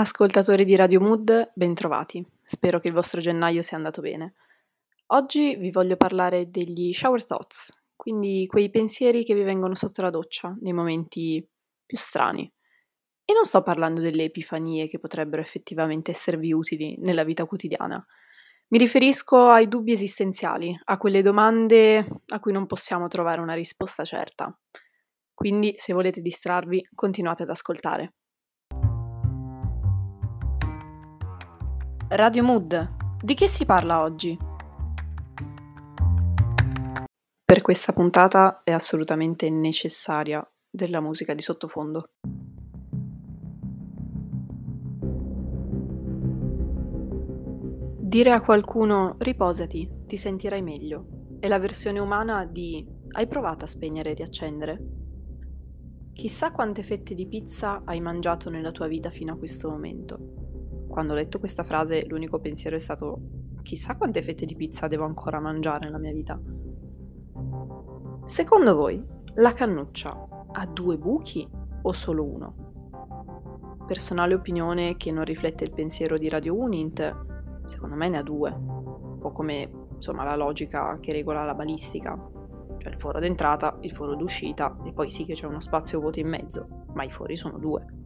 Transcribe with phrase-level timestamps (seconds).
[0.00, 2.26] Ascoltatori di Radio Mood, bentrovati.
[2.42, 4.32] Spero che il vostro gennaio sia andato bene.
[5.08, 10.08] Oggi vi voglio parlare degli shower thoughts, quindi quei pensieri che vi vengono sotto la
[10.08, 11.46] doccia nei momenti
[11.84, 12.50] più strani.
[13.26, 18.02] E non sto parlando delle epifanie che potrebbero effettivamente esservi utili nella vita quotidiana.
[18.68, 24.02] Mi riferisco ai dubbi esistenziali, a quelle domande a cui non possiamo trovare una risposta
[24.04, 24.50] certa.
[25.34, 28.14] Quindi, se volete distrarvi, continuate ad ascoltare.
[32.12, 34.36] Radio Mood, di che si parla oggi?
[37.44, 42.08] Per questa puntata è assolutamente necessaria della musica di sottofondo.
[47.96, 53.68] Dire a qualcuno riposati, ti sentirai meglio è la versione umana di hai provato a
[53.68, 54.84] spegnere e riaccendere?
[56.12, 60.49] Chissà quante fette di pizza hai mangiato nella tua vita fino a questo momento
[60.90, 63.20] quando ho letto questa frase l'unico pensiero è stato
[63.62, 66.38] chissà quante fette di pizza devo ancora mangiare nella mia vita.
[68.24, 69.02] Secondo voi,
[69.34, 71.48] la cannuccia ha due buchi
[71.82, 73.84] o solo uno?
[73.86, 77.16] Personale opinione che non riflette il pensiero di Radio Unint,
[77.64, 82.16] secondo me ne ha due, un po' come insomma la logica che regola la balistica,
[82.78, 86.18] cioè il foro d'entrata, il foro d'uscita e poi sì che c'è uno spazio vuoto
[86.18, 87.99] in mezzo, ma i fori sono due.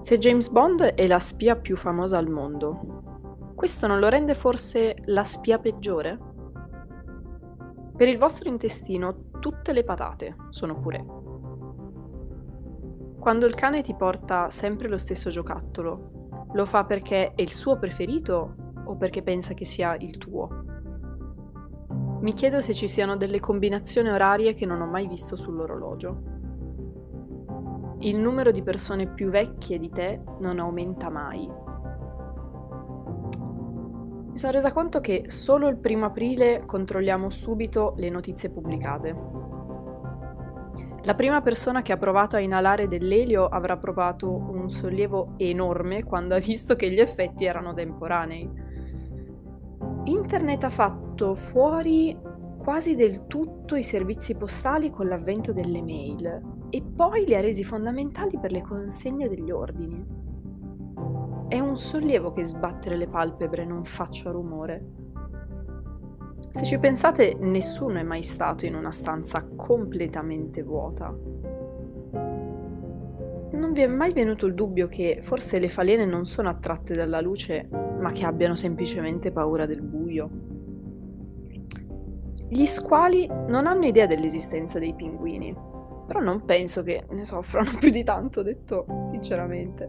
[0.00, 4.96] Se James Bond è la spia più famosa al mondo, questo non lo rende forse
[5.04, 6.18] la spia peggiore?
[7.94, 11.04] Per il vostro intestino tutte le patate sono purè.
[13.18, 17.78] Quando il cane ti porta sempre lo stesso giocattolo, lo fa perché è il suo
[17.78, 20.64] preferito o perché pensa che sia il tuo?
[22.20, 26.22] Mi chiedo se ci siano delle combinazioni orarie che non ho mai visto sull'orologio.
[28.02, 31.46] Il numero di persone più vecchie di te non aumenta mai.
[34.30, 39.14] Mi sono resa conto che solo il primo aprile controlliamo subito le notizie pubblicate.
[41.02, 46.34] La prima persona che ha provato a inalare dell'elio avrà provato un sollievo enorme quando
[46.34, 48.50] ha visto che gli effetti erano temporanei.
[50.04, 52.18] Internet ha fatto fuori
[52.56, 57.64] quasi del tutto i servizi postali con l'avvento delle mail e poi li ha resi
[57.64, 60.06] fondamentali per le consegne degli ordini.
[61.48, 64.98] È un sollievo che sbattere le palpebre non faccia rumore.
[66.50, 71.08] Se ci pensate, nessuno è mai stato in una stanza completamente vuota.
[73.52, 77.20] Non vi è mai venuto il dubbio che forse le falene non sono attratte dalla
[77.20, 80.30] luce, ma che abbiano semplicemente paura del buio?
[82.48, 85.54] Gli squali non hanno idea dell'esistenza dei pinguini,
[86.10, 89.88] però non penso che ne soffrano più di tanto, detto sinceramente.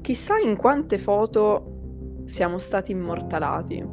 [0.00, 3.84] Chissà in quante foto siamo stati immortalati.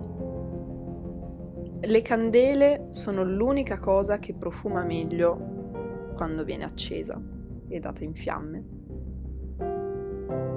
[1.81, 7.19] Le candele sono l'unica cosa che profuma meglio quando viene accesa
[7.67, 8.63] e data in fiamme.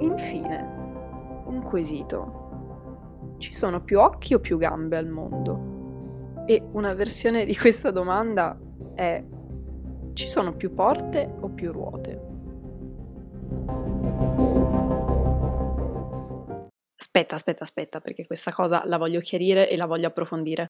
[0.01, 3.35] Infine, un quesito.
[3.39, 6.43] Ci sono più occhi o più gambe al mondo?
[6.45, 8.55] E una versione di questa domanda
[8.93, 9.23] è
[10.13, 12.29] ci sono più porte o più ruote?
[16.95, 20.67] Aspetta, aspetta, aspetta, perché questa cosa la voglio chiarire e la voglio approfondire.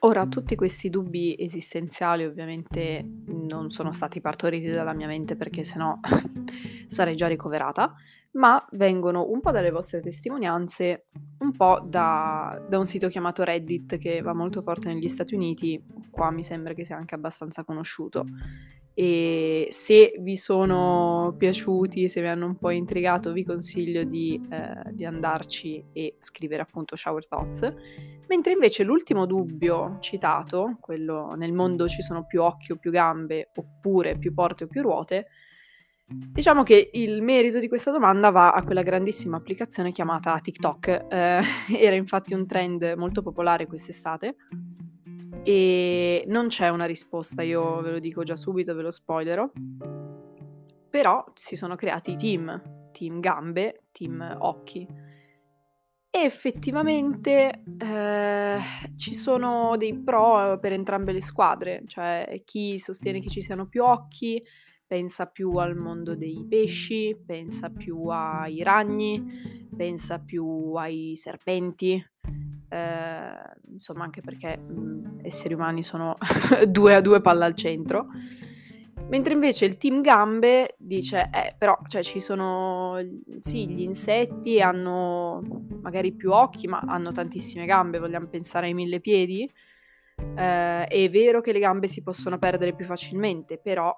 [0.00, 5.98] Ora, tutti questi dubbi esistenziali ovviamente non sono stati partoriti dalla mia mente perché sennò
[6.86, 7.94] sarei già ricoverata,
[8.34, 11.06] ma vengono un po' dalle vostre testimonianze,
[11.38, 15.82] un po' da, da, un sito chiamato Reddit che va molto forte negli Stati Uniti,
[16.10, 18.24] qua mi sembra che sia anche abbastanza conosciuto.
[18.96, 24.92] E se vi sono piaciuti, se vi hanno un po' intrigato, vi consiglio di, eh,
[24.92, 27.74] di andarci e scrivere appunto Shower Thoughts.
[28.28, 33.50] Mentre invece l'ultimo dubbio citato, quello nel mondo ci sono più occhi o più gambe,
[33.54, 35.26] oppure più porte o più ruote,
[36.06, 41.06] Diciamo che il merito di questa domanda va a quella grandissima applicazione chiamata TikTok.
[41.08, 41.42] Eh,
[41.78, 44.36] era infatti un trend molto popolare quest'estate
[45.42, 49.50] e non c'è una risposta, io ve lo dico già subito, ve lo spoilerò.
[50.90, 54.86] Però si sono creati i team, team gambe, team occhi.
[56.10, 58.58] E effettivamente eh,
[58.96, 63.82] ci sono dei pro per entrambe le squadre, cioè chi sostiene che ci siano più
[63.82, 64.40] occhi
[64.86, 72.04] pensa più al mondo dei pesci, pensa più ai ragni, pensa più ai serpenti,
[72.68, 73.32] eh,
[73.70, 76.16] insomma anche perché mh, esseri umani sono
[76.68, 78.08] due a due palla al centro.
[79.08, 82.98] Mentre invece il team gambe dice, eh, però cioè, ci sono,
[83.40, 85.42] sì, gli insetti hanno
[85.82, 89.48] magari più occhi, ma hanno tantissime gambe, vogliamo pensare ai mille piedi?
[90.16, 93.94] Eh, è vero che le gambe si possono perdere più facilmente, però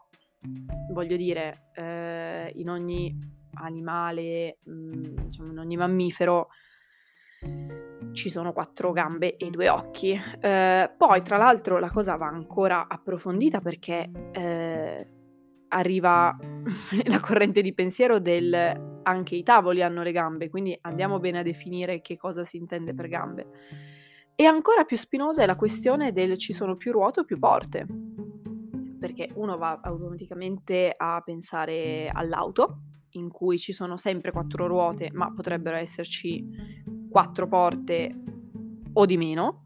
[0.92, 3.16] voglio dire, eh, in ogni
[3.54, 6.48] animale, mh, mm, diciamo in ogni mammifero
[8.12, 10.18] ci sono quattro gambe e due occhi.
[10.40, 15.08] Eh, poi, tra l'altro, la cosa va ancora approfondita perché eh,
[15.68, 16.36] arriva
[17.04, 21.42] la corrente di pensiero del anche i tavoli hanno le gambe, quindi andiamo bene a
[21.42, 23.46] definire che cosa si intende per gambe.
[24.34, 27.86] E ancora più spinosa è la questione del ci sono più ruote o più porte,
[28.98, 35.32] perché uno va automaticamente a pensare all'auto, in cui ci sono sempre quattro ruote, ma
[35.32, 36.44] potrebbero esserci
[37.10, 38.14] quattro porte
[38.92, 39.64] o di meno.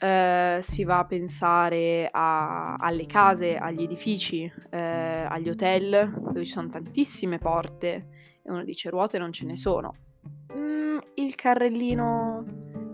[0.00, 6.52] Eh, si va a pensare a, alle case, agli edifici, eh, agli hotel, dove ci
[6.52, 9.94] sono tantissime porte e uno dice ruote non ce ne sono.
[10.56, 12.44] Mm, il carrellino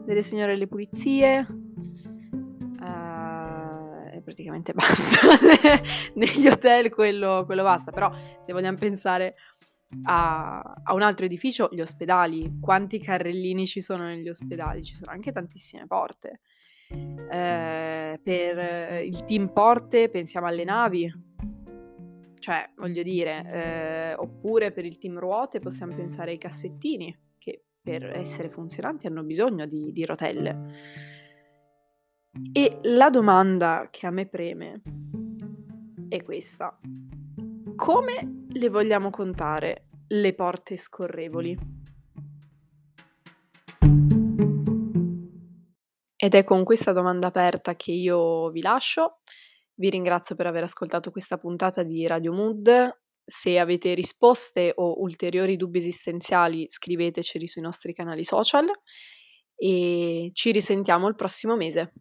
[0.05, 1.64] delle signore delle pulizie.
[4.25, 5.21] Praticamente basta.
[6.15, 7.93] Negli hotel quello, quello basta.
[7.93, 8.11] Però
[8.41, 9.37] se vogliamo pensare
[10.05, 12.59] a, a, un altro edificio, gli ospedali.
[12.61, 14.83] Quanti carrellini ci sono negli ospedali?
[14.83, 16.41] Ci sono anche tantissime porte.
[16.89, 21.13] Eh, per il team porte pensiamo alle navi,
[22.39, 28.05] cioè voglio dire, eh, oppure per il team ruote possiamo pensare ai cassettini che per
[28.05, 31.23] essere funzionanti hanno bisogno di, di rotelle.
[32.53, 34.83] E la domanda che a me preme
[36.09, 36.77] è questa.
[37.77, 41.57] Come le vogliamo contare le porte scorrevoli?
[46.17, 49.21] Ed è con questa domanda aperta che io vi lascio.
[49.75, 52.99] Vi ringrazio per aver ascoltato questa puntata di Radio Mood.
[53.25, 58.67] Se avete risposte o ulteriori dubbi esistenziali, scriveteceli sui nostri canali social
[59.55, 61.93] e ci risentiamo il prossimo mese.